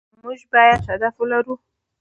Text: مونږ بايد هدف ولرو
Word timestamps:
مونږ 0.21 0.39
بايد 0.51 0.81
هدف 0.91 1.13
ولرو 1.17 1.55